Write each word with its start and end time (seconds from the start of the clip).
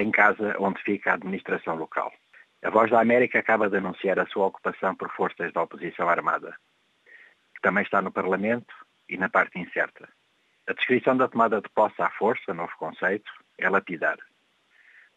tem 0.00 0.10
casa 0.10 0.56
onde 0.58 0.82
fica 0.82 1.10
a 1.10 1.14
administração 1.14 1.76
local. 1.76 2.10
A 2.62 2.70
Voz 2.70 2.90
da 2.90 3.02
América 3.02 3.38
acaba 3.38 3.68
de 3.68 3.76
anunciar 3.76 4.18
a 4.18 4.24
sua 4.24 4.46
ocupação 4.46 4.94
por 4.94 5.10
forças 5.10 5.52
da 5.52 5.62
oposição 5.62 6.08
armada, 6.08 6.56
que 7.54 7.60
também 7.60 7.84
está 7.84 8.00
no 8.00 8.10
Parlamento 8.10 8.74
e 9.10 9.18
na 9.18 9.28
parte 9.28 9.58
incerta. 9.58 10.08
A 10.66 10.72
descrição 10.72 11.14
da 11.18 11.28
tomada 11.28 11.60
de 11.60 11.68
posse 11.68 12.00
à 12.00 12.08
força, 12.08 12.54
novo 12.54 12.72
conceito, 12.78 13.30
é 13.58 13.68
lapidar. 13.68 14.16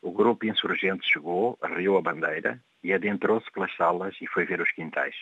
O 0.01 0.11
grupo 0.11 0.45
insurgente 0.45 1.09
chegou, 1.09 1.57
arriou 1.61 1.97
a 1.97 2.01
bandeira 2.01 2.59
e 2.83 2.91
adentrou-se 2.91 3.49
pelas 3.53 3.73
salas 3.77 4.13
e 4.19 4.27
foi 4.27 4.43
ver 4.43 4.59
os 4.59 4.71
quintais. 4.73 5.15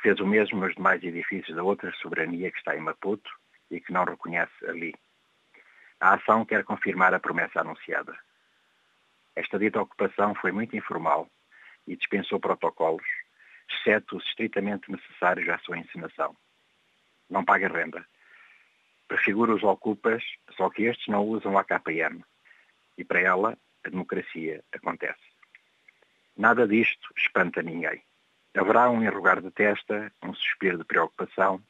Fez 0.00 0.18
o 0.20 0.26
mesmo 0.26 0.58
nos 0.58 0.74
demais 0.74 1.02
edifícios 1.02 1.54
da 1.54 1.62
outra 1.62 1.92
soberania 2.00 2.50
que 2.50 2.56
está 2.56 2.74
em 2.74 2.80
Maputo 2.80 3.30
e 3.70 3.78
que 3.78 3.92
não 3.92 4.06
reconhece 4.06 4.66
ali. 4.66 4.94
A 6.00 6.14
ação 6.14 6.46
quer 6.46 6.64
confirmar 6.64 7.12
a 7.12 7.20
promessa 7.20 7.60
anunciada. 7.60 8.16
Esta 9.38 9.56
dita 9.56 9.80
ocupação 9.80 10.34
foi 10.34 10.50
muito 10.50 10.76
informal 10.76 11.30
e 11.86 11.94
dispensou 11.94 12.40
protocolos, 12.40 13.06
exceto 13.70 14.16
os 14.16 14.26
estritamente 14.26 14.90
necessários 14.90 15.48
à 15.48 15.56
sua 15.58 15.78
encenação. 15.78 16.36
Não 17.30 17.44
paga 17.44 17.68
renda. 17.68 18.04
Prefigura 19.06 19.54
os 19.54 19.62
ocupas, 19.62 20.24
só 20.56 20.68
que 20.68 20.82
estes 20.82 21.06
não 21.06 21.24
usam 21.24 21.56
a 21.56 21.62
KPM. 21.62 22.24
E 22.96 23.04
para 23.04 23.20
ela, 23.20 23.56
a 23.84 23.88
democracia 23.88 24.64
acontece. 24.72 25.22
Nada 26.36 26.66
disto 26.66 27.08
espanta 27.16 27.62
ninguém. 27.62 28.02
Haverá 28.56 28.90
um 28.90 29.04
enrugar 29.04 29.40
de 29.40 29.52
testa, 29.52 30.12
um 30.20 30.34
suspiro 30.34 30.78
de 30.78 30.84
preocupação, 30.84 31.62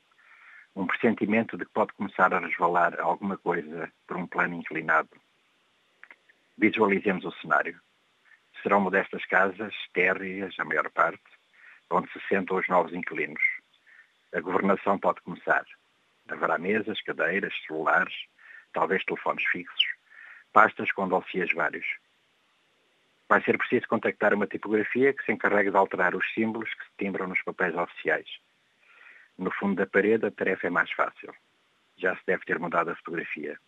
um 0.74 0.86
pressentimento 0.86 1.58
de 1.58 1.66
que 1.66 1.72
pode 1.72 1.92
começar 1.92 2.33
a 2.33 2.39
resvalar 2.39 2.98
alguma 2.98 3.36
coisa 3.36 3.92
por 4.06 4.16
um 4.16 4.27
plano 4.27 4.55
inclinado. 4.55 5.11
Visualizemos 6.59 7.25
o 7.25 7.31
cenário. 7.41 7.81
Serão 8.62 8.81
modestas 8.81 9.25
casas, 9.27 9.73
térreas, 9.95 10.59
a 10.59 10.64
maior 10.64 10.91
parte, 10.91 11.23
onde 11.89 12.11
se 12.12 12.20
sentam 12.28 12.56
os 12.56 12.67
novos 12.67 12.92
inquilinos. 12.92 13.42
A 14.34 14.41
governação 14.41 14.98
pode 14.98 15.20
começar. 15.20 15.64
Haverá 16.29 16.59
mesas, 16.59 17.01
cadeiras, 17.03 17.55
celulares, 17.64 18.12
talvez 18.73 19.05
telefones 19.05 19.45
fixos, 19.47 19.86
pastas 20.53 20.91
com 20.91 21.09
dossiês 21.09 21.53
vários. 21.55 21.86
Vai 23.29 23.41
ser 23.45 23.56
preciso 23.56 23.86
contactar 23.86 24.34
uma 24.34 24.48
tipografia 24.48 25.14
que 25.14 25.25
se 25.25 25.31
encarregue 25.31 25.70
de 25.70 25.77
alterar 25.77 26.17
os 26.17 26.34
símbolos 26.34 26.75
que 26.75 26.84
se 26.84 26.91
timbram 26.98 27.29
nos 27.29 27.41
papéis 27.42 27.77
oficiais. 27.77 28.29
No 29.39 29.53
fundo 29.53 29.77
da 29.77 29.86
parede, 29.86 30.27
a 30.27 30.31
tarefa 30.33 30.67
é 30.67 30.70
mais 30.70 30.91
fácil. 30.91 31.33
Já 31.97 32.17
se 32.17 32.23
deve 32.27 32.45
ter 32.45 32.59
mudado 32.59 32.91
a 32.91 32.97
fotografia. 32.97 33.59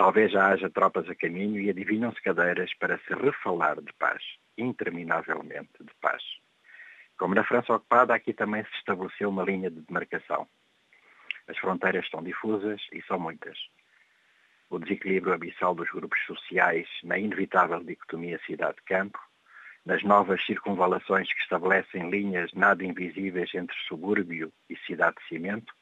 Talvez 0.00 0.32
já 0.32 0.46
haja 0.46 0.70
tropas 0.70 1.06
a 1.10 1.14
caminho 1.14 1.60
e 1.60 1.68
adivinham-se 1.68 2.22
cadeiras 2.22 2.72
para 2.72 2.96
se 3.00 3.12
refalar 3.12 3.82
de 3.82 3.92
paz, 3.98 4.22
interminavelmente 4.56 5.68
de 5.78 5.92
paz. 6.00 6.22
Como 7.18 7.34
na 7.34 7.44
França 7.44 7.74
ocupada, 7.74 8.14
aqui 8.14 8.32
também 8.32 8.64
se 8.64 8.74
estabeleceu 8.78 9.28
uma 9.28 9.44
linha 9.44 9.70
de 9.70 9.82
demarcação. 9.82 10.48
As 11.46 11.58
fronteiras 11.58 12.06
estão 12.06 12.22
difusas 12.22 12.80
e 12.94 13.02
são 13.02 13.18
muitas. 13.18 13.58
O 14.70 14.78
desequilíbrio 14.78 15.34
abissal 15.34 15.74
dos 15.74 15.90
grupos 15.90 16.24
sociais 16.24 16.88
na 17.04 17.18
inevitável 17.18 17.84
dicotomia 17.84 18.40
cidade-campo 18.46 19.20
nas 19.84 20.02
novas 20.02 20.42
circunvalações 20.46 21.30
que 21.30 21.42
estabelecem 21.42 22.08
linhas 22.08 22.50
nada 22.54 22.82
invisíveis 22.82 23.54
entre 23.54 23.76
subúrbio 23.86 24.50
e 24.66 24.78
cidade 24.78 25.16
de 25.18 25.28
cimento, 25.28 25.74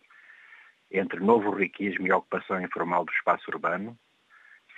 entre 0.91 1.21
novo 1.21 1.53
riquismo 1.53 2.05
e 2.09 2.11
ocupação 2.11 2.61
informal 2.61 3.05
do 3.05 3.13
espaço 3.13 3.49
urbano, 3.49 3.97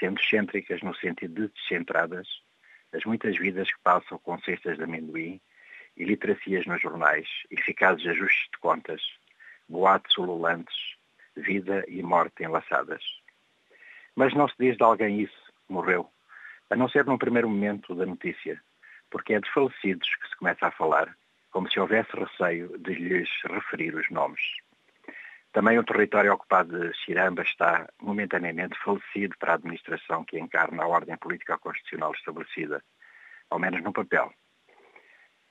sendo 0.01 0.19
excêntricas 0.21 0.83
no 0.83 0.95
sentido 0.97 1.47
de 1.47 1.55
descentradas, 1.55 2.27
as 2.93 3.05
muitas 3.05 3.37
vidas 3.39 3.71
que 3.71 3.81
passam 3.85 4.19
com 4.19 4.41
cestas 4.41 4.77
de 4.77 4.83
amendoim 4.83 5.41
e 5.97 6.05
literacias 6.05 6.67
nos 6.67 6.81
jornais, 6.81 7.29
eficazes 7.51 8.07
ajustes 8.07 8.49
de 8.51 8.59
contas, 8.59 9.03
boatos 9.69 10.17
ululantes, 10.19 10.97
vida 11.37 11.85
e 11.87 12.03
morte 12.03 12.43
enlaçadas. 12.43 13.05
Mas 14.17 14.35
não 14.35 14.49
se 14.49 14.55
diz 14.59 14.77
de 14.77 14.83
alguém 14.83 15.21
isso, 15.21 15.53
morreu, 15.69 16.11
a 16.71 16.75
não 16.75 16.89
ser 16.89 17.05
num 17.05 17.19
primeiro 17.19 17.49
momento 17.49 17.95
da 17.95 18.07
notícia, 18.07 18.61
porque 19.11 19.35
é 19.35 19.41
de 19.41 19.51
falecidos 19.53 20.09
que 20.17 20.29
se 20.29 20.37
começa 20.37 20.67
a 20.67 20.73
falar, 20.73 21.17
como 21.51 21.71
se 21.71 21.79
houvesse 21.79 22.11
receio 22.17 22.77
de 22.79 22.95
lhes 22.95 23.29
referir 23.45 23.95
os 23.95 24.09
nomes. 24.11 24.41
Também 25.53 25.79
o 25.79 25.85
território 25.85 26.33
ocupado 26.33 26.79
de 26.79 26.95
Xiramba 26.99 27.43
está 27.43 27.89
momentaneamente 28.01 28.79
falecido 28.85 29.37
para 29.37 29.53
a 29.53 29.55
administração 29.57 30.25
que 30.25 30.39
encarna 30.39 30.85
a 30.85 30.87
ordem 30.87 31.17
política 31.17 31.59
constitucional 31.59 32.13
estabelecida, 32.13 32.83
ao 33.49 33.59
menos 33.59 33.83
no 33.83 33.93
papel. 33.93 34.33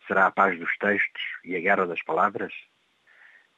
Será 0.07 0.27
a 0.27 0.31
paz 0.31 0.57
dos 0.57 0.75
textos 0.77 1.21
e 1.43 1.55
a 1.55 1.59
guerra 1.59 1.85
das 1.85 2.01
palavras? 2.01 2.53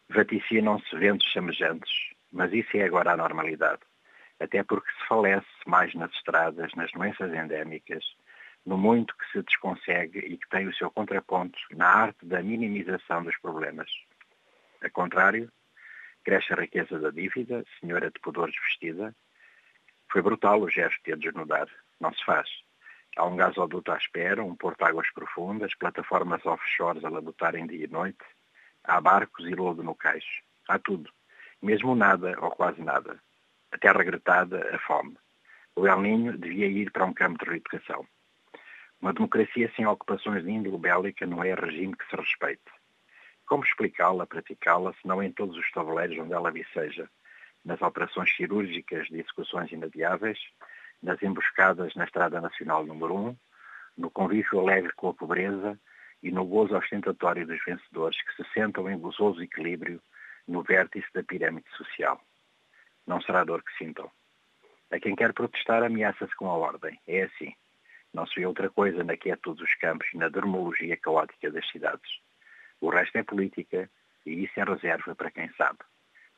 Vaticinam-se 0.10 0.96
ventos 0.98 1.28
chamejantes, 1.28 1.92
mas 2.32 2.52
isso 2.52 2.76
é 2.76 2.84
agora 2.84 3.14
a 3.14 3.18
normalidade, 3.18 3.82
até 4.40 4.64
porque 4.64 4.92
se 4.92 5.08
falece 5.08 5.48
mais 5.68 5.94
nas 5.94 6.12
estradas, 6.12 6.74
nas 6.74 6.92
doenças 6.92 7.32
endémicas, 7.32 8.04
no 8.66 8.80
muito 8.80 9.16
que 9.16 9.32
se 9.32 9.44
desconsegue 9.44 10.20
e 10.20 10.38
que 10.38 10.50
tem 10.50 10.68
o 10.68 10.74
seu 10.74 10.90
contraponto 10.90 11.58
na 11.72 11.88
arte 11.88 12.26
da 12.26 12.42
minimização 12.42 13.24
dos 13.24 13.38
problemas. 13.38 13.90
A 14.82 14.90
contrário, 14.90 15.52
cresce 16.24 16.54
a 16.54 16.56
riqueza 16.56 17.00
da 17.00 17.10
dívida, 17.10 17.64
senhora 17.80 18.12
de 18.12 18.20
pudores 18.20 18.56
vestida. 18.64 19.16
Foi 20.12 20.22
brutal 20.22 20.62
o 20.62 20.70
gesto 20.70 21.02
de 21.04 21.14
a 21.14 21.16
desnudar. 21.16 21.68
Não 22.00 22.14
se 22.14 22.24
faz. 22.24 22.50
Há 23.16 23.26
um 23.26 23.36
gasoduto 23.36 23.92
à 23.92 23.98
espera, 23.98 24.44
um 24.44 24.56
porto 24.56 24.84
águas 24.84 25.10
profundas, 25.12 25.76
plataformas 25.76 26.46
offshores 26.46 27.04
a 27.04 27.10
labutarem 27.10 27.68
dia 27.68 27.86
e 27.86 27.88
noite. 27.88 28.24
Há 28.84 29.00
barcos 29.02 29.46
e 29.46 29.54
lodo 29.54 29.84
no 29.84 29.96
cais. 29.96 30.26
Há 30.68 30.80
tudo. 30.80 31.12
Mesmo 31.62 31.96
nada 31.96 32.38
ou 32.40 32.52
quase 32.52 32.82
nada. 32.82 33.20
A 33.72 33.78
terra 33.78 34.04
gretada, 34.04 34.76
a 34.76 34.80
fome. 34.80 35.18
O 35.76 35.88
El 35.88 36.02
Ninho 36.02 36.38
devia 36.38 36.68
ir 36.68 36.92
para 36.92 37.06
um 37.06 37.14
campo 37.14 37.44
de 37.44 37.50
reeducação. 37.50 38.06
Uma 39.02 39.14
democracia 39.14 39.72
sem 39.76 39.86
ocupações 39.86 40.44
de 40.44 40.52
índole 40.52 40.78
bélica 40.78 41.26
não 41.26 41.44
é 41.44 41.54
regime 41.54 41.96
que 41.96 42.08
se 42.10 42.16
respeite. 42.16 42.62
Como 43.52 43.66
explicá-la, 43.66 44.26
praticá-la, 44.26 44.94
se 44.94 45.06
não 45.06 45.22
em 45.22 45.30
todos 45.30 45.58
os 45.58 45.70
tabuleiros 45.72 46.18
onde 46.20 46.32
ela 46.32 46.50
viceja? 46.50 47.10
Nas 47.66 47.82
operações 47.82 48.34
cirúrgicas 48.34 49.08
de 49.08 49.20
execuções 49.20 49.70
inadiáveis, 49.74 50.40
nas 51.04 51.22
emboscadas 51.22 51.94
na 51.94 52.06
Estrada 52.06 52.40
Nacional 52.40 52.86
número 52.86 53.14
1, 53.14 53.38
no 53.98 54.10
convívio 54.10 54.62
alegre 54.62 54.94
com 54.94 55.10
a 55.10 55.14
pobreza 55.14 55.78
e 56.24 56.32
no 56.32 56.46
gozo 56.46 56.78
ostentatório 56.78 57.46
dos 57.46 57.60
vencedores 57.66 58.18
que 58.24 58.42
se 58.42 58.50
sentam 58.54 58.90
em 58.90 58.98
gozoso 58.98 59.44
equilíbrio 59.44 60.02
no 60.48 60.64
vértice 60.64 61.08
da 61.14 61.22
pirâmide 61.22 61.70
social. 61.76 62.22
Não 63.06 63.20
será 63.20 63.44
dor 63.44 63.62
que 63.64 63.78
sintam. 63.78 64.10
A 64.90 64.98
quem 64.98 65.14
quer 65.14 65.34
protestar 65.34 65.84
ameaça-se 65.84 66.34
com 66.38 66.50
a 66.50 66.56
ordem. 66.56 66.98
É 67.06 67.24
assim. 67.24 67.54
Não 68.14 68.26
se 68.26 68.40
vê 68.40 68.46
outra 68.46 68.70
coisa 68.70 69.04
na 69.04 69.18
quietude 69.18 69.60
dos 69.60 69.76
campos 69.76 70.08
e 70.14 70.18
na 70.18 70.30
dermologia 70.30 70.96
caótica 70.96 71.52
das 71.52 71.70
cidades. 71.70 72.10
O 72.82 72.90
resto 72.90 73.18
é 73.18 73.24
política 73.24 73.90
e 74.26 74.44
isso 74.44 74.60
é 74.60 74.64
reserva 74.64 75.16
para 75.16 75.32
quem 75.32 75.50
sabe. 75.54 75.80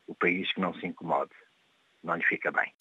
O 0.05 0.13
país 0.13 0.51
que 0.53 0.61
não 0.61 0.73
se 0.73 0.85
incomode. 0.85 1.31
Não 2.03 2.15
lhe 2.15 2.25
fica 2.25 2.51
bem. 2.51 2.73